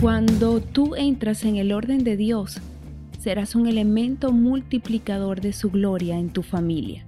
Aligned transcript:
Cuando 0.00 0.62
tú 0.62 0.96
entras 0.96 1.44
en 1.44 1.56
el 1.56 1.72
orden 1.72 2.04
de 2.04 2.16
Dios, 2.16 2.58
serás 3.18 3.54
un 3.54 3.66
elemento 3.66 4.32
multiplicador 4.32 5.42
de 5.42 5.52
su 5.52 5.70
gloria 5.70 6.18
en 6.18 6.30
tu 6.30 6.42
familia 6.42 7.04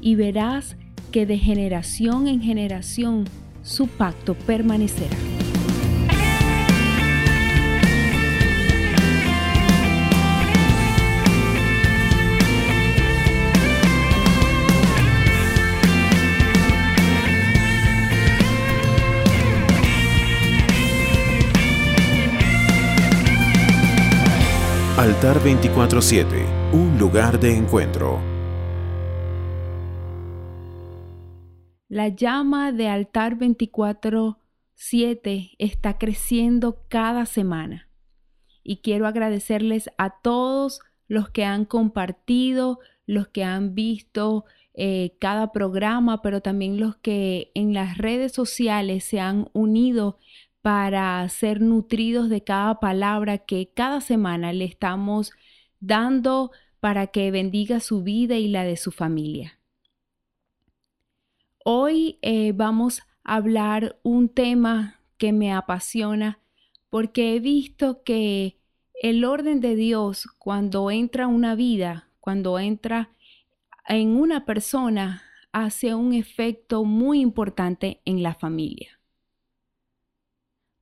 y 0.00 0.14
verás 0.14 0.76
que 1.10 1.26
de 1.26 1.36
generación 1.36 2.28
en 2.28 2.40
generación 2.40 3.24
su 3.64 3.88
pacto 3.88 4.34
permanecerá. 4.34 5.31
Altar 25.22 25.44
24-7, 25.44 26.72
un 26.72 26.98
lugar 26.98 27.38
de 27.38 27.56
encuentro. 27.56 28.18
La 31.88 32.08
llama 32.08 32.72
de 32.72 32.88
Altar 32.88 33.38
24-7 33.38 35.54
está 35.58 35.96
creciendo 35.96 36.82
cada 36.88 37.24
semana 37.26 37.88
y 38.64 38.78
quiero 38.78 39.06
agradecerles 39.06 39.90
a 39.96 40.10
todos 40.10 40.80
los 41.06 41.30
que 41.30 41.44
han 41.44 41.66
compartido, 41.66 42.80
los 43.06 43.28
que 43.28 43.44
han 43.44 43.76
visto 43.76 44.44
eh, 44.74 45.16
cada 45.20 45.52
programa, 45.52 46.20
pero 46.20 46.40
también 46.40 46.80
los 46.80 46.96
que 46.96 47.52
en 47.54 47.74
las 47.74 47.96
redes 47.96 48.32
sociales 48.32 49.04
se 49.04 49.20
han 49.20 49.50
unido 49.52 50.18
para 50.62 51.28
ser 51.28 51.60
nutridos 51.60 52.28
de 52.28 52.44
cada 52.44 52.78
palabra 52.78 53.38
que 53.38 53.70
cada 53.74 54.00
semana 54.00 54.52
le 54.52 54.64
estamos 54.64 55.32
dando 55.80 56.52
para 56.78 57.08
que 57.08 57.30
bendiga 57.32 57.80
su 57.80 58.02
vida 58.02 58.36
y 58.36 58.48
la 58.48 58.64
de 58.64 58.76
su 58.76 58.92
familia. 58.92 59.58
Hoy 61.64 62.18
eh, 62.22 62.52
vamos 62.54 63.02
a 63.24 63.36
hablar 63.36 63.98
un 64.02 64.28
tema 64.28 65.00
que 65.18 65.32
me 65.32 65.52
apasiona 65.52 66.38
porque 66.90 67.34
he 67.34 67.40
visto 67.40 68.02
que 68.02 68.58
el 69.00 69.24
orden 69.24 69.60
de 69.60 69.74
Dios 69.74 70.28
cuando 70.38 70.90
entra 70.90 71.26
una 71.26 71.54
vida, 71.56 72.08
cuando 72.20 72.58
entra 72.58 73.10
en 73.88 74.16
una 74.16 74.44
persona, 74.44 75.22
hace 75.50 75.94
un 75.94 76.14
efecto 76.14 76.84
muy 76.84 77.20
importante 77.20 78.00
en 78.04 78.22
la 78.22 78.34
familia. 78.34 79.01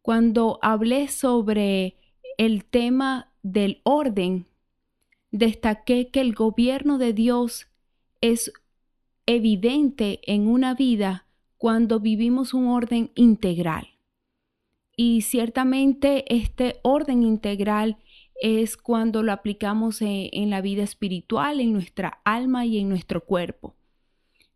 Cuando 0.03 0.59
hablé 0.63 1.09
sobre 1.09 1.97
el 2.39 2.65
tema 2.65 3.33
del 3.43 3.81
orden, 3.85 4.47
destaqué 5.31 6.09
que 6.09 6.21
el 6.21 6.35
gobierno 6.35 6.99
de 6.99 7.13
Dios 7.13 7.67
es 8.21 8.53
evidente 9.27 10.21
en 10.25 10.49
una 10.49 10.75
vida 10.75 11.27
cuando 11.59 12.01
vivimos 12.01 12.55
un 12.55 12.69
orden 12.69 13.11
integral. 13.15 13.89
Y 14.97 15.23
ciertamente 15.23 16.25
este 16.35 16.81
orden 16.83 17.23
integral 17.23 17.99
es 18.41 18.77
cuando 18.77 19.23
lo 19.23 19.33
aplicamos 19.33 20.01
en, 20.01 20.31
en, 20.33 20.51
la 20.51 20.63
vida 20.63 20.83
espiritual, 20.83 21.61
en 21.61 21.73
nuestra 21.73 22.21
alma 22.25 22.65
y 22.65 22.79
en 22.79 22.89
nuestro 22.89 23.25
cuerpo. 23.25 23.77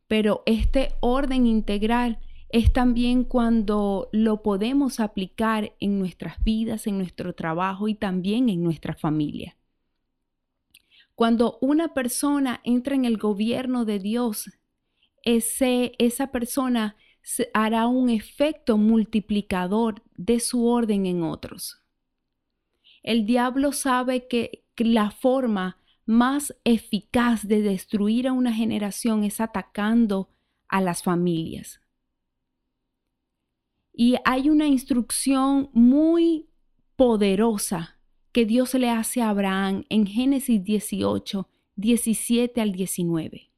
Pero 0.09 0.43
este 0.47 0.89
orden 1.01 1.47
integral 1.47 2.19
es 2.55 2.73
también 2.73 3.25
cuando 3.25 4.09
lo 4.13 4.41
podemos 4.45 5.01
aplicar 5.01 5.75
en 5.81 5.99
nuestras 5.99 6.41
vidas, 6.45 6.87
en 6.87 6.99
nuestro 6.99 7.35
trabajo 7.35 7.89
y 7.89 7.97
también 7.97 8.49
en 8.49 8.63
nuestra 8.63 8.95
familia. 8.95 9.57
Cuando 11.17 11.59
una 11.61 11.95
persona 11.95 12.61
entra 12.63 12.95
en 12.95 13.07
el 13.07 13.17
gobierno 13.17 13.85
de 13.85 13.99
Dios, 13.99 14.53
ese, 15.25 15.97
esa 15.99 16.29
persona 16.29 16.97
hará 17.55 17.89
un 17.89 18.09
efecto 18.09 18.79
multiplicador 18.79 20.05
de 20.15 20.39
su 20.39 20.69
orden 20.69 21.07
en 21.07 21.25
otros. 21.25 21.83
El 23.03 23.27
diablo 23.27 23.73
sabe 23.73 24.29
que 24.29 24.65
la 24.77 25.11
forma 25.11 25.79
más 26.07 26.55
eficaz 26.63 27.49
de 27.49 27.63
destruir 27.63 28.29
a 28.29 28.33
una 28.33 28.53
generación 28.53 29.25
es 29.25 29.41
atacando 29.41 30.29
a 30.69 30.81
las 30.81 31.03
familias. 31.03 31.81
Y 33.97 34.17
hay 34.25 34.51
una 34.51 34.67
instrucción 34.67 35.71
muy 35.73 36.49
poderosa 36.97 38.01
que 38.33 38.45
Dios 38.45 38.75
le 38.75 38.91
hace 38.91 39.23
a 39.23 39.31
Abraham 39.31 39.85
en 39.89 40.07
Génesis 40.07 40.63
18, 40.65 41.49
17 41.77 42.61
al 42.61 42.73
19. 42.73 43.53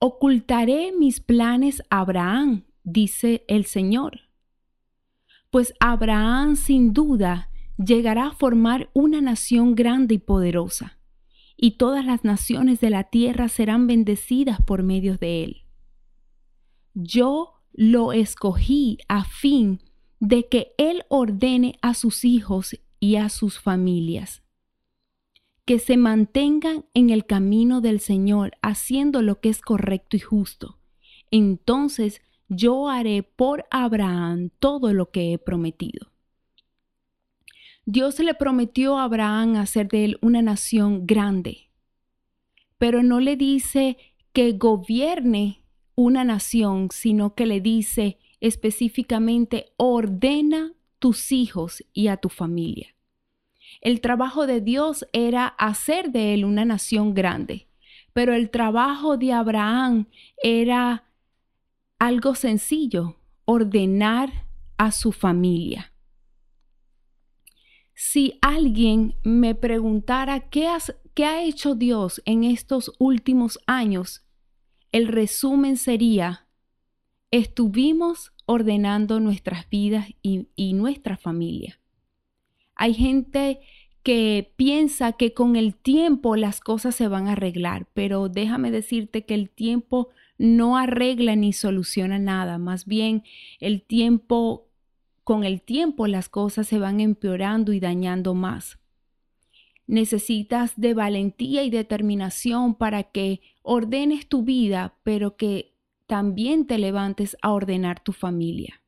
Ocultaré 0.00 0.92
mis 0.92 1.20
planes 1.20 1.82
a 1.88 2.00
Abraham, 2.00 2.64
dice 2.82 3.44
el 3.46 3.64
Señor. 3.64 4.22
Pues 5.50 5.72
Abraham 5.78 6.56
sin 6.56 6.92
duda 6.92 7.48
llegará 7.78 8.26
a 8.26 8.32
formar 8.32 8.90
una 8.92 9.20
nación 9.20 9.76
grande 9.76 10.16
y 10.16 10.18
poderosa, 10.18 10.98
y 11.56 11.78
todas 11.78 12.04
las 12.04 12.24
naciones 12.24 12.80
de 12.80 12.90
la 12.90 13.04
tierra 13.04 13.48
serán 13.48 13.86
bendecidas 13.86 14.60
por 14.60 14.82
medio 14.82 15.16
de 15.16 15.44
él. 15.44 15.62
Yo 16.94 17.53
lo 17.74 18.12
escogí 18.12 18.98
a 19.08 19.24
fin 19.24 19.82
de 20.20 20.48
que 20.48 20.72
Él 20.78 21.04
ordene 21.08 21.78
a 21.82 21.92
sus 21.94 22.24
hijos 22.24 22.80
y 22.98 23.16
a 23.16 23.28
sus 23.28 23.58
familias 23.58 24.44
que 25.64 25.78
se 25.78 25.96
mantengan 25.96 26.84
en 26.92 27.10
el 27.10 27.24
camino 27.24 27.80
del 27.80 28.00
Señor 28.00 28.52
haciendo 28.60 29.22
lo 29.22 29.40
que 29.40 29.48
es 29.48 29.60
correcto 29.60 30.16
y 30.16 30.20
justo. 30.20 30.78
Entonces 31.30 32.20
yo 32.48 32.88
haré 32.88 33.22
por 33.22 33.64
Abraham 33.70 34.50
todo 34.58 34.92
lo 34.92 35.10
que 35.10 35.32
he 35.32 35.38
prometido. 35.38 36.12
Dios 37.86 38.18
le 38.18 38.34
prometió 38.34 38.98
a 38.98 39.04
Abraham 39.04 39.56
hacer 39.56 39.88
de 39.88 40.04
él 40.04 40.18
una 40.22 40.42
nación 40.42 41.06
grande, 41.06 41.70
pero 42.78 43.02
no 43.02 43.20
le 43.20 43.36
dice 43.36 43.96
que 44.32 44.52
gobierne 44.52 45.62
una 45.94 46.24
nación, 46.24 46.88
sino 46.90 47.34
que 47.34 47.46
le 47.46 47.60
dice 47.60 48.18
específicamente, 48.40 49.72
ordena 49.76 50.74
tus 50.98 51.32
hijos 51.32 51.84
y 51.92 52.08
a 52.08 52.16
tu 52.16 52.28
familia. 52.28 52.94
El 53.80 54.00
trabajo 54.00 54.46
de 54.46 54.60
Dios 54.60 55.06
era 55.12 55.46
hacer 55.46 56.10
de 56.10 56.34
él 56.34 56.44
una 56.44 56.64
nación 56.64 57.14
grande, 57.14 57.68
pero 58.12 58.34
el 58.34 58.50
trabajo 58.50 59.16
de 59.16 59.32
Abraham 59.32 60.06
era 60.42 61.04
algo 61.98 62.34
sencillo, 62.34 63.16
ordenar 63.44 64.46
a 64.76 64.92
su 64.92 65.12
familia. 65.12 65.92
Si 67.94 68.38
alguien 68.42 69.14
me 69.22 69.54
preguntara 69.54 70.48
qué, 70.50 70.68
qué 71.14 71.24
ha 71.24 71.42
hecho 71.42 71.74
Dios 71.74 72.22
en 72.24 72.44
estos 72.44 72.92
últimos 72.98 73.58
años, 73.66 74.23
el 74.94 75.08
resumen 75.08 75.76
sería, 75.76 76.46
estuvimos 77.32 78.32
ordenando 78.46 79.18
nuestras 79.18 79.68
vidas 79.68 80.06
y, 80.22 80.72
nuestra 80.74 81.16
familia. 81.16 81.80
Hay 82.76 82.94
gente 82.94 83.58
que 84.04 84.52
piensa 84.54 85.14
que 85.14 85.34
con 85.34 85.56
el 85.56 85.74
tiempo 85.74 86.36
las 86.36 86.60
cosas 86.60 86.94
se 86.94 87.08
van 87.08 87.26
a 87.26 87.32
arreglar, 87.32 87.88
pero 87.92 88.28
déjame 88.28 88.70
decirte 88.70 89.26
que 89.26 89.34
el 89.34 89.50
tiempo 89.50 90.10
no 90.38 90.76
arregla 90.76 91.34
ni 91.34 91.52
soluciona 91.52 92.20
nada, 92.20 92.58
más 92.58 92.86
bien 92.86 93.24
el 93.58 93.82
tiempo, 93.82 94.68
con 95.24 95.42
el 95.42 95.60
tiempo 95.60 96.06
las 96.06 96.28
cosas 96.28 96.68
se 96.68 96.78
van 96.78 97.00
empeorando 97.00 97.72
y 97.72 97.80
dañando 97.80 98.34
más. 98.34 98.78
Necesitas 99.86 100.72
de 100.76 100.94
valentía 100.94 101.62
y 101.62 101.70
determinación 101.70 102.74
para 102.74 103.02
que 103.04 103.40
ordenes 103.62 104.28
tu 104.28 104.42
vida, 104.42 104.96
pero 105.02 105.36
que 105.36 105.74
también 106.06 106.66
te 106.66 106.78
levantes 106.78 107.36
a 107.42 107.52
ordenar 107.52 108.02
tu 108.02 108.12
familia. 108.12 108.82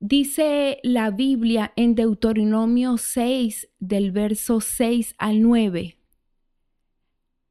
Dice 0.00 0.78
la 0.84 1.10
Biblia 1.10 1.72
en 1.74 1.96
Deuteronomio 1.96 2.98
6 2.98 3.68
del 3.80 4.12
verso 4.12 4.60
6 4.60 5.16
al 5.18 5.42
9. 5.42 5.96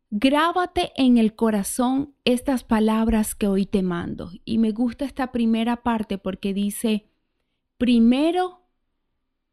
Grábate 0.09 0.93
en 0.95 1.17
el 1.17 1.35
corazón 1.35 2.15
estas 2.23 2.63
palabras 2.63 3.35
que 3.35 3.47
hoy 3.47 3.65
te 3.65 3.83
mando. 3.83 4.31
Y 4.45 4.59
me 4.59 4.71
gusta 4.71 5.03
esta 5.03 5.33
primera 5.33 5.83
parte 5.83 6.17
porque 6.17 6.53
dice, 6.53 7.09
primero 7.77 8.61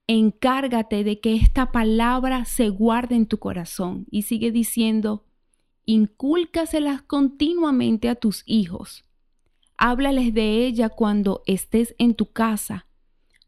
encárgate 0.07 1.05
de 1.05 1.21
que 1.21 1.37
esta 1.37 1.73
palabra 1.73 2.45
se 2.45 2.69
guarde 2.69 3.15
en 3.15 3.27
tu 3.27 3.39
corazón. 3.39 4.07
Y 4.11 4.23
sigue 4.23 4.51
diciendo, 4.51 5.25
incúlcaselas 5.85 7.03
continuamente 7.03 8.09
a 8.09 8.15
tus 8.15 8.43
hijos. 8.47 9.05
Háblales 9.77 10.33
de 10.35 10.67
ella 10.67 10.89
cuando 10.89 11.43
estés 11.47 11.95
en 11.99 12.15
tu 12.15 12.33
casa, 12.33 12.87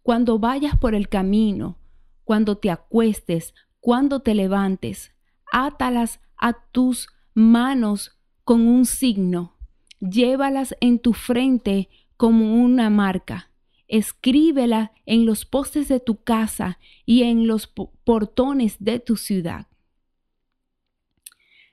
cuando 0.03 0.39
vayas 0.39 0.77
por 0.77 0.95
el 0.95 1.09
camino, 1.09 1.79
cuando 2.25 2.59
te 2.59 2.71
acuestes, 2.71 3.55
cuando 3.81 4.21
te 4.21 4.35
levantes. 4.35 5.13
Átalas 5.53 6.21
a 6.37 6.55
tus 6.73 7.09
manos 7.35 8.19
con 8.45 8.67
un 8.67 8.87
signo. 8.87 9.57
Llévalas 10.01 10.77
en 10.81 10.99
tu 10.99 11.13
frente 11.13 11.89
como 12.17 12.63
una 12.63 12.91
marca. 12.91 13.51
Escríbela 13.89 14.93
en 15.05 15.27
los 15.27 15.45
postes 15.45 15.89
de 15.89 16.01
tu 16.01 16.23
casa 16.23 16.79
y 17.05 17.23
en 17.23 17.47
los 17.47 17.67
portones 17.67 18.77
de 18.81 18.99
tu 18.99 19.17
ciudad. 19.17 19.67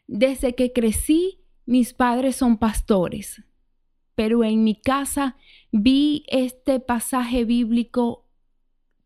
Desde 0.07 0.53
que 0.55 0.73
crecí, 0.73 1.39
mis 1.65 1.93
padres 1.93 2.35
son 2.35 2.57
pastores, 2.57 3.41
pero 4.15 4.43
en 4.43 4.63
mi 4.63 4.75
casa 4.75 5.37
vi 5.71 6.25
este 6.27 6.79
pasaje 6.79 7.45
bíblico 7.45 8.23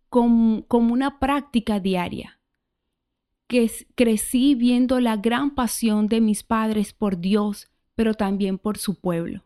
como, 0.09 0.65
una 0.69 1.19
práctica 1.19 1.79
diaria 1.79 2.39
que 3.47 3.71
crecí 3.95 4.55
viendo 4.55 4.99
la 4.99 5.15
gran 5.15 5.55
pasión 5.55 6.07
de 6.07 6.19
mis 6.19 6.43
padres 6.43 6.93
por 6.93 7.19
Dios, 7.19 7.69
pero 7.95 8.13
también 8.13 8.57
por 8.57 8.77
su 8.77 8.99
pueblo. 8.99 9.45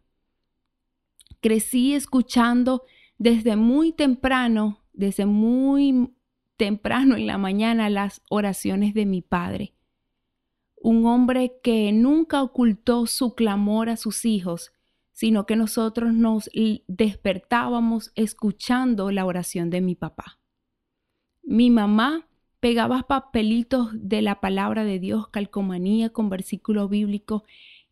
Crecí 1.40 1.94
escuchando 1.94 2.84
desde 3.22 3.56
muy 3.56 3.92
temprano, 3.92 4.80
desde 4.94 5.28
muy 5.28 6.12
temprano 6.58 7.16
en 7.16 7.28
la 7.28 7.38
mañana, 7.38 7.88
las 7.88 8.24
oraciones 8.32 8.96
de 8.96 9.06
mi 9.06 9.22
padre. 9.22 9.76
Un 10.76 11.06
hombre 11.06 11.54
que 11.62 11.92
nunca 11.92 12.42
ocultó 12.42 13.06
su 13.06 13.36
clamor 13.36 13.90
a 13.90 13.96
sus 13.96 14.26
hijos, 14.26 14.72
sino 15.12 15.46
que 15.46 15.56
nosotros 15.56 16.16
nos 16.16 16.50
despertábamos 16.88 18.12
escuchando 18.16 19.12
la 19.12 19.24
oración 19.24 19.70
de 19.70 19.82
mi 19.82 19.94
papá. 19.94 20.40
Mi 21.44 21.70
mamá 21.70 22.28
pegaba 22.60 23.04
papelitos 23.04 23.90
de 23.94 24.24
la 24.24 24.42
palabra 24.42 24.84
de 24.84 24.98
Dios, 24.98 25.28
calcomanía 25.28 26.10
con 26.10 26.30
versículo 26.30 26.90
bíblico 26.90 27.44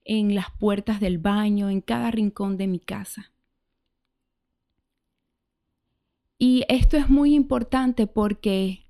en 0.06 0.34
las 0.34 0.48
puertas 0.60 1.00
del 1.00 1.20
baño, 1.20 1.70
en 1.70 1.81
cada 1.81 2.10
rincón 2.10 2.58
de 2.58 2.66
mi 2.66 2.80
casa. 2.80 3.31
Y 6.39 6.63
esto 6.69 6.95
es 6.95 7.09
muy 7.09 7.36
importante 7.36 8.07
porque 8.07 8.89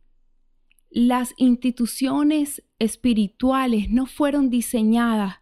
las 0.92 1.34
instituciones 1.38 2.64
espirituales 2.78 3.90
no 3.90 4.06
fueron 4.06 4.50
diseñadas 4.50 5.38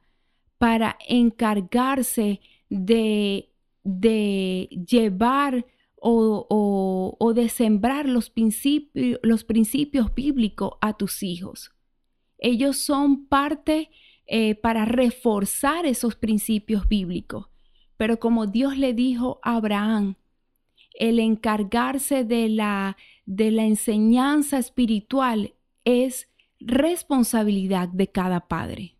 para 0.57 0.97
encargarse 1.07 2.39
de, 2.69 3.53
de 3.83 4.69
llevar 4.89 5.65
o, 5.99 7.33
de 7.35 7.49
sembrar 7.49 8.07
los, 8.07 8.29
principios, 8.29 9.19
los 9.21 9.43
principios 9.43 10.13
bíblicos 10.13 10.73
a 10.81 10.93
tus 10.93 11.23
hijos. 11.23 11.71
Ellos 12.37 12.77
son 12.77 13.27
parte 13.27 13.89
eh, 14.27 14.55
para 14.55 14.85
reforzar 14.85 15.85
esos 15.85 16.15
principios 16.15 16.87
bíblicos. 16.87 17.47
Pero 17.97 18.19
como 18.19 18.45
Dios 18.45 18.77
le 18.77 18.93
dijo 18.93 19.39
a 19.43 19.55
Abraham, 19.55 20.15
el 20.97 21.19
encargarse 21.19 22.23
de 22.23 22.49
la, 22.49 22.97
de 23.25 23.51
la 23.51 23.63
enseñanza 23.63 24.57
espiritual 24.57 25.53
es 25.85 26.27
responsabilidad 26.59 27.87
de 27.87 28.07
cada 28.07 28.47
padre. 28.47 28.95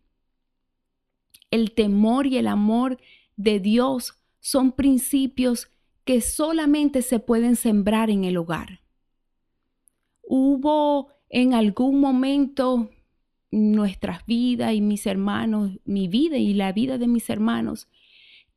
El 1.50 1.72
temor 1.72 2.26
y 2.26 2.38
el 2.38 2.46
amor 2.46 2.98
de 3.36 3.60
Dios 3.60 4.14
son 4.40 4.72
principios 4.72 5.70
que 6.04 6.20
solamente 6.20 7.02
se 7.02 7.18
pueden 7.18 7.56
sembrar 7.56 8.10
en 8.10 8.24
el 8.24 8.36
hogar. 8.36 8.80
Hubo 10.22 11.08
en 11.28 11.52
algún 11.52 12.00
momento 12.00 12.90
nuestras 13.50 14.24
vidas 14.26 14.74
y 14.74 14.80
mis 14.80 15.06
hermanos, 15.06 15.78
mi 15.84 16.06
vida 16.06 16.36
y 16.36 16.54
la 16.54 16.72
vida 16.72 16.96
de 16.98 17.08
mis 17.08 17.28
hermanos, 17.28 17.88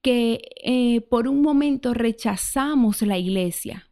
que 0.01 0.41
eh, 0.63 1.01
por 1.01 1.27
un 1.27 1.41
momento 1.41 1.93
rechazamos 1.93 3.01
la 3.01 3.17
iglesia. 3.17 3.87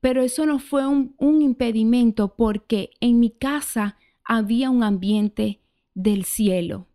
Pero 0.00 0.22
eso 0.22 0.46
no 0.46 0.58
fue 0.58 0.86
un, 0.86 1.14
un 1.18 1.42
impedimento 1.42 2.34
porque 2.36 2.90
en 3.00 3.20
mi 3.20 3.30
casa 3.30 3.96
había 4.24 4.70
un 4.70 4.82
ambiente 4.82 5.60
del 5.94 6.24
cielo. 6.24 6.88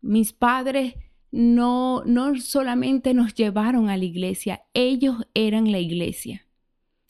Mis 0.00 0.32
padres 0.32 0.94
no, 1.30 2.02
no 2.06 2.36
solamente 2.36 3.12
nos 3.12 3.34
llevaron 3.34 3.88
a 3.88 3.96
la 3.96 4.04
iglesia, 4.04 4.62
ellos 4.72 5.26
eran 5.34 5.70
la 5.70 5.78
iglesia. 5.78 6.46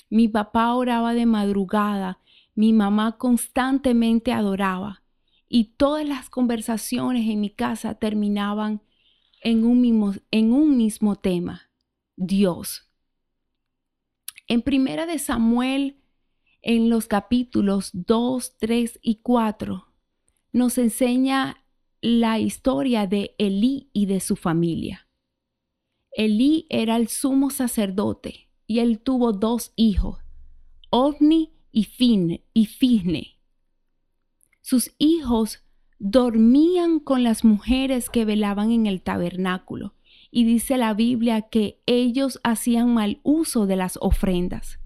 Mi 0.08 0.28
papá 0.28 0.74
oraba 0.74 1.14
de 1.14 1.26
madrugada, 1.26 2.20
mi 2.54 2.72
mamá 2.72 3.18
constantemente 3.18 4.32
adoraba 4.32 5.02
y 5.48 5.74
todas 5.76 6.06
las 6.06 6.30
conversaciones 6.30 7.28
en 7.28 7.40
mi 7.40 7.50
casa 7.50 7.94
terminaban 7.94 8.82
en 9.46 9.64
un 9.64 9.80
mismo, 9.80 10.12
en 10.32 10.52
un 10.52 10.76
mismo 10.76 11.14
tema, 11.14 11.70
Dios. 12.16 12.90
En 14.48 14.60
Primera 14.60 15.06
de 15.06 15.20
Samuel, 15.20 16.02
en 16.62 16.90
los 16.90 17.06
capítulos 17.06 17.90
2, 17.92 18.56
3 18.58 18.98
y 19.02 19.20
4, 19.22 19.86
nos 20.50 20.78
enseña 20.78 21.64
la 22.00 22.40
historia 22.40 23.06
de 23.06 23.36
Elí 23.38 23.88
y 23.92 24.06
de 24.06 24.18
su 24.18 24.34
familia. 24.34 25.08
Elí 26.10 26.66
era 26.68 26.96
el 26.96 27.06
sumo 27.06 27.50
sacerdote 27.50 28.50
y 28.66 28.80
él 28.80 28.98
tuvo 28.98 29.32
dos 29.32 29.72
hijos, 29.76 30.18
Ovni 30.90 31.52
y 31.70 31.84
Fin 31.84 32.42
y 32.52 32.66
Fisne. 32.66 33.38
Sus 34.60 34.90
hijos 34.98 35.62
dormían 35.98 37.00
con 37.00 37.22
las 37.22 37.44
mujeres 37.44 38.10
que 38.10 38.24
velaban 38.24 38.70
en 38.70 38.86
el 38.86 39.02
tabernáculo 39.02 39.94
y 40.30 40.44
dice 40.44 40.76
la 40.76 40.92
Biblia 40.94 41.42
que 41.42 41.80
ellos 41.86 42.40
hacían 42.44 42.92
mal 42.92 43.20
uso 43.22 43.66
de 43.66 43.76
las 43.76 43.98
ofrendas. 44.00 44.78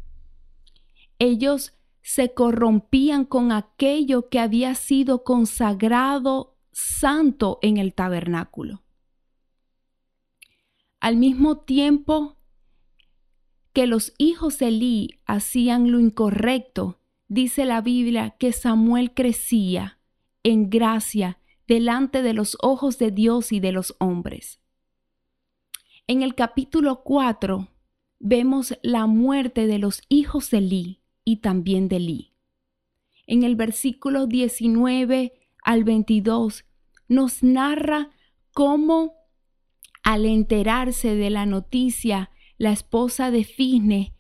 Ellos 1.19 1.75
se 2.03 2.33
corrompían 2.33 3.25
con 3.25 3.53
aquello 3.53 4.29
que 4.29 4.39
había 4.39 4.75
sido 4.75 5.25
consagrado 5.25 6.57
santo 6.73 7.59
en 7.63 7.77
el 7.77 7.95
tabernáculo. 7.95 8.83
Al 11.01 11.17
mismo 11.17 11.59
tiempo 11.59 12.37
que 13.73 13.87
los 13.87 14.13
hijos 14.19 14.59
de 14.59 14.69
Elí 14.69 15.21
hacían 15.27 15.91
lo 15.91 16.01
incorrecto, 16.01 17.01
dice 17.29 17.65
la 17.65 17.81
Biblia 17.81 18.31
que 18.39 18.53
Samuel 18.53 19.15
crecía 19.15 20.00
en 20.43 20.71
gracia 20.71 21.39
delante 21.67 22.23
de 22.23 22.35
los 22.35 22.57
ojos 22.61 22.99
de 22.99 23.11
Dios 23.11 23.53
y 23.53 23.61
de 23.61 23.73
los 23.73 23.95
hombres. 23.99 24.61
En 26.07 26.23
el 26.23 26.35
capítulo 26.35 27.03
4 27.03 27.69
vemos 28.19 28.79
la 28.83 29.07
muerte 29.07 29.67
de 29.67 29.79
los 29.79 30.03
hijos 30.09 30.51
de 30.51 30.59
Elí 30.59 31.03
y 31.25 31.37
también 31.37 31.89
de 31.89 31.97
Elí. 31.97 32.35
En 33.27 33.45
el 33.45 33.57
versículo 33.57 34.27
19 34.27 35.33
al 35.63 35.85
22 35.85 36.65
nos 37.09 37.43
narra 37.43 38.11
cómo 38.53 39.15
al 40.03 40.27
enterarse 40.27 41.15
de 41.15 41.31
la 41.31 41.47
noticia, 41.47 42.31
la 42.59 42.73
esposa 42.73 43.31
de 43.31 43.45
Fisne, 43.45 44.15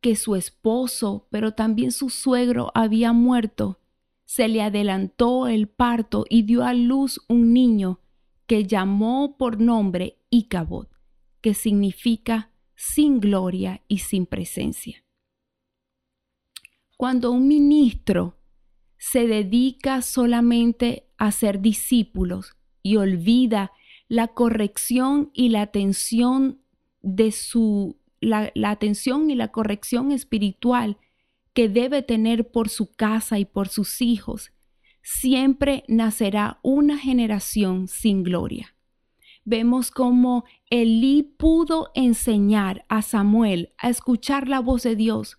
que 0.00 0.16
su 0.16 0.34
esposo, 0.34 1.28
pero 1.30 1.52
también 1.52 1.92
su 1.92 2.08
suegro 2.08 2.72
había 2.74 3.12
muerto, 3.12 3.79
se 4.30 4.46
le 4.46 4.62
adelantó 4.62 5.48
el 5.48 5.66
parto 5.66 6.24
y 6.30 6.42
dio 6.42 6.62
a 6.62 6.72
luz 6.72 7.20
un 7.26 7.52
niño 7.52 7.98
que 8.46 8.64
llamó 8.64 9.36
por 9.36 9.60
nombre 9.60 10.18
Icabod, 10.30 10.86
que 11.40 11.52
significa 11.52 12.52
sin 12.76 13.18
gloria 13.18 13.82
y 13.88 13.98
sin 13.98 14.26
presencia. 14.26 15.04
Cuando 16.96 17.32
un 17.32 17.48
ministro 17.48 18.36
se 18.98 19.26
dedica 19.26 20.00
solamente 20.00 21.08
a 21.18 21.32
ser 21.32 21.60
discípulos 21.60 22.56
y 22.84 22.98
olvida 22.98 23.72
la 24.06 24.28
corrección 24.28 25.32
y 25.34 25.48
la 25.48 25.62
atención 25.62 26.60
de 27.02 27.32
su, 27.32 27.98
la, 28.20 28.52
la 28.54 28.70
atención 28.70 29.28
y 29.28 29.34
la 29.34 29.48
corrección 29.48 30.12
espiritual 30.12 30.98
que 31.52 31.68
debe 31.68 32.02
tener 32.02 32.50
por 32.50 32.68
su 32.68 32.92
casa 32.92 33.38
y 33.38 33.44
por 33.44 33.68
sus 33.68 34.00
hijos, 34.00 34.52
siempre 35.02 35.84
nacerá 35.88 36.58
una 36.62 36.98
generación 36.98 37.88
sin 37.88 38.22
gloria. 38.22 38.74
Vemos 39.44 39.90
cómo 39.90 40.44
Elí 40.68 41.22
pudo 41.22 41.90
enseñar 41.94 42.84
a 42.88 43.02
Samuel 43.02 43.72
a 43.78 43.88
escuchar 43.88 44.48
la 44.48 44.60
voz 44.60 44.82
de 44.82 44.96
Dios, 44.96 45.38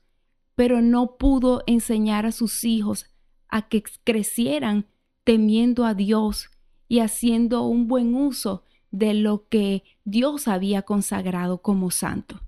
pero 0.55 0.81
no 0.81 1.17
pudo 1.17 1.63
enseñar 1.67 2.25
a 2.25 2.31
sus 2.31 2.63
hijos 2.63 3.05
a 3.47 3.69
que 3.69 3.83
crecieran 4.03 4.87
temiendo 5.23 5.85
a 5.85 5.93
Dios 5.93 6.49
y 6.87 6.99
haciendo 6.99 7.63
un 7.63 7.87
buen 7.87 8.15
uso 8.15 8.63
de 8.89 9.13
lo 9.13 9.47
que 9.47 9.83
Dios 10.03 10.47
había 10.47 10.81
consagrado 10.81 11.61
como 11.61 11.91
santo. 11.91 12.41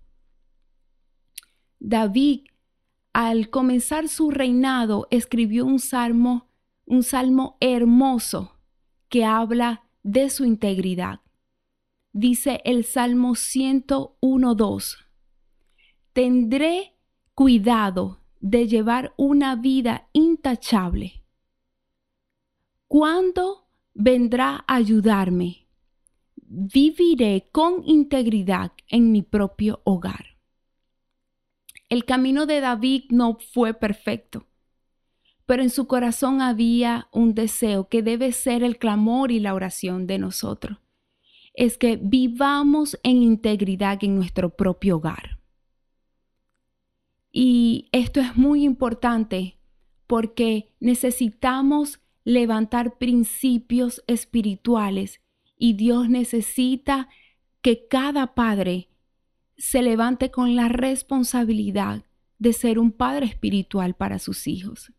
David, 1.80 2.42
al 3.14 3.52
comenzar 3.52 4.10
su 4.10 4.32
reinado, 4.32 5.08
escribió 5.12 5.66
un 5.66 5.80
salmo, 5.80 6.50
un 6.86 7.04
salmo 7.04 7.58
hermoso 7.62 8.58
que 9.08 9.24
habla 9.24 9.84
de 10.02 10.32
su 10.32 10.46
integridad. 10.46 11.22
Dice 12.12 12.62
el 12.66 12.84
Salmo 12.84 13.32
101.2, 13.32 14.98
Tendré 16.14 16.96
cuidado 17.34 18.20
de 18.40 18.68
llevar 18.68 19.14
una 19.18 19.56
vida 19.56 20.10
intachable. 20.14 21.24
¿Cuándo 22.88 23.68
vendrá 23.94 24.64
a 24.68 24.76
ayudarme? 24.76 25.68
Viviré 26.36 27.50
con 27.52 27.84
integridad 27.86 28.74
en 28.88 29.12
mi 29.12 29.24
propio 29.24 29.82
hogar. 29.86 30.33
El 31.94 32.06
camino 32.06 32.48
de 32.48 32.60
David 32.60 33.04
no 33.10 33.38
fue 33.54 33.76
perfecto, 33.76 34.48
pero 35.46 35.62
en 35.62 35.70
su 35.70 35.86
corazón 35.86 36.42
había 36.42 37.08
un 37.12 37.36
deseo 37.36 37.88
que 37.88 38.02
debe 38.02 38.32
ser 38.32 38.64
el 38.64 38.80
clamor 38.80 39.32
y 39.32 39.40
la 39.40 39.54
oración 39.54 40.08
de 40.08 40.18
nosotros. 40.18 40.80
Es 41.54 41.78
que 41.78 42.00
vivamos 42.02 43.00
en 43.04 43.22
integridad 43.22 44.04
en 44.04 44.16
nuestro 44.16 44.56
propio 44.56 44.96
hogar. 44.96 45.38
Y 47.32 47.90
esto 47.92 48.20
es 48.22 48.36
muy 48.36 48.64
importante 48.64 49.60
porque 50.08 50.74
necesitamos 50.80 52.00
levantar 52.24 52.98
principios 52.98 54.04
espirituales 54.08 55.22
y 55.60 55.74
Dios 55.74 56.10
necesita 56.10 57.08
que 57.62 57.88
cada 57.88 58.34
padre 58.34 58.90
se 59.58 59.82
levante 59.82 60.32
con 60.32 60.56
la 60.56 60.68
responsabilidad 60.70 62.04
de 62.40 62.54
ser 62.54 62.80
un 62.80 62.92
padre 62.92 63.26
espiritual 63.28 63.94
para 63.96 64.20
sus 64.20 64.48
hijos. 64.48 64.92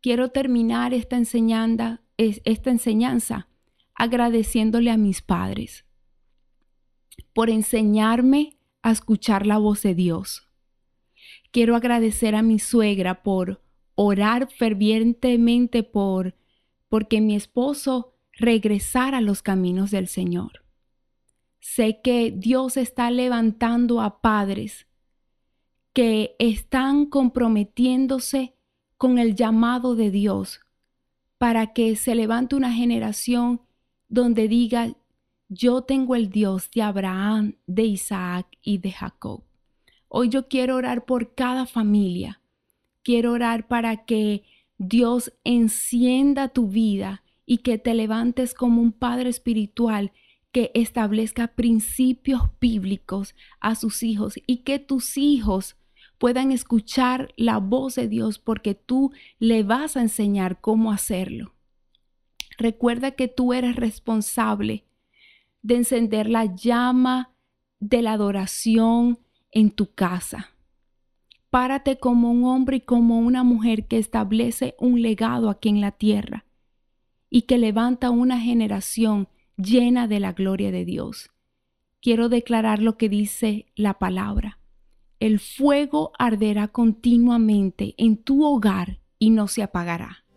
Quiero 0.00 0.30
terminar 0.30 0.94
esta 0.94 1.16
enseñanza, 1.16 2.02
esta 2.16 2.70
enseñanza 2.70 3.48
agradeciéndole 3.94 4.90
a 4.90 4.96
mis 4.96 5.20
padres 5.20 5.84
por 7.34 7.50
enseñarme 7.50 8.58
a 8.82 8.92
escuchar 8.92 9.46
la 9.46 9.58
voz 9.58 9.82
de 9.82 9.94
Dios 9.94 10.50
Quiero 11.52 11.74
agradecer 11.74 12.36
a 12.36 12.42
mi 12.42 12.60
suegra 12.60 13.22
por 13.22 13.60
orar 13.96 14.48
fervientemente 14.50 15.82
por 15.82 16.36
porque 16.88 17.20
mi 17.20 17.34
esposo 17.34 18.14
regresara 18.32 19.18
a 19.18 19.20
los 19.20 19.42
caminos 19.42 19.90
del 19.90 20.06
Señor. 20.06 20.64
Sé 21.60 22.00
que 22.02 22.30
Dios 22.30 22.76
está 22.76 23.10
levantando 23.10 24.00
a 24.00 24.20
padres 24.20 24.86
que 25.92 26.36
están 26.38 27.06
comprometiéndose 27.06 28.54
con 28.96 29.18
el 29.18 29.34
llamado 29.34 29.94
de 29.96 30.10
Dios 30.10 30.60
para 31.38 31.72
que 31.72 31.96
se 31.96 32.14
levante 32.14 32.54
una 32.54 32.72
generación 32.72 33.62
donde 34.08 34.48
diga, 34.48 34.94
yo 35.48 35.82
tengo 35.82 36.14
el 36.14 36.30
Dios 36.30 36.70
de 36.74 36.82
Abraham, 36.82 37.56
de 37.66 37.84
Isaac 37.84 38.46
y 38.62 38.78
de 38.78 38.92
Jacob. 38.92 39.42
Hoy 40.08 40.28
yo 40.28 40.48
quiero 40.48 40.76
orar 40.76 41.04
por 41.04 41.34
cada 41.34 41.66
familia. 41.66 42.40
Quiero 43.02 43.32
orar 43.32 43.68
para 43.68 44.04
que 44.04 44.44
Dios 44.78 45.32
encienda 45.44 46.48
tu 46.48 46.68
vida 46.68 47.22
y 47.46 47.58
que 47.58 47.78
te 47.78 47.94
levantes 47.94 48.54
como 48.54 48.80
un 48.80 48.92
padre 48.92 49.30
espiritual 49.30 50.12
que 50.52 50.70
establezca 50.74 51.48
principios 51.48 52.42
bíblicos 52.60 53.34
a 53.60 53.74
sus 53.74 54.02
hijos 54.02 54.34
y 54.46 54.58
que 54.58 54.78
tus 54.78 55.16
hijos 55.16 55.76
puedan 56.18 56.52
escuchar 56.52 57.32
la 57.36 57.58
voz 57.58 57.94
de 57.94 58.08
Dios 58.08 58.38
porque 58.38 58.74
tú 58.74 59.12
le 59.38 59.62
vas 59.62 59.96
a 59.96 60.02
enseñar 60.02 60.60
cómo 60.60 60.92
hacerlo. 60.92 61.54
Recuerda 62.58 63.12
que 63.12 63.28
tú 63.28 63.52
eres 63.52 63.76
responsable 63.76 64.84
de 65.62 65.76
encender 65.76 66.28
la 66.28 66.44
llama 66.44 67.32
de 67.78 68.02
la 68.02 68.12
adoración, 68.12 69.18
en 69.52 69.70
tu 69.70 69.92
casa. 69.92 70.50
Párate 71.50 71.98
como 71.98 72.30
un 72.30 72.44
hombre 72.44 72.76
y 72.76 72.80
como 72.80 73.18
una 73.18 73.42
mujer 73.42 73.86
que 73.86 73.98
establece 73.98 74.74
un 74.78 75.02
legado 75.02 75.50
aquí 75.50 75.68
en 75.68 75.80
la 75.80 75.90
tierra 75.90 76.44
y 77.28 77.42
que 77.42 77.58
levanta 77.58 78.10
una 78.10 78.40
generación 78.40 79.28
llena 79.62 80.08
de 80.08 80.20
la 80.20 80.32
gloria 80.32 80.70
de 80.70 80.84
Dios. 80.84 81.30
Quiero 82.00 82.28
declarar 82.28 82.80
lo 82.80 82.96
que 82.96 83.08
dice 83.08 83.66
la 83.74 83.98
palabra. 83.98 84.58
El 85.18 85.38
fuego 85.38 86.12
arderá 86.18 86.68
continuamente 86.68 87.94
en 87.98 88.16
tu 88.16 88.44
hogar 88.44 89.00
y 89.18 89.30
no 89.30 89.48
se 89.48 89.62
apagará. 89.62 90.24